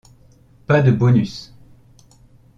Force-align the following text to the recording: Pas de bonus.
Pas 0.65 0.81
de 0.81 0.89
bonus. 0.89 1.53